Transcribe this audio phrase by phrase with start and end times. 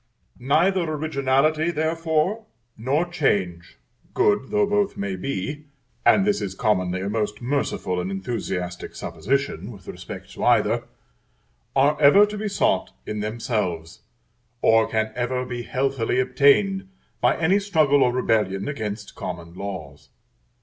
[0.39, 3.77] Neither originality, therefore, nor change,
[4.15, 5.65] good though both may be,
[6.03, 10.85] and this is commonly a most merciful and enthusiastic supposition with respect to either,
[11.75, 13.99] are ever to be sought in themselves,
[14.63, 16.87] or can ever be healthily obtained
[17.21, 20.09] by any struggle or rebellion against common laws.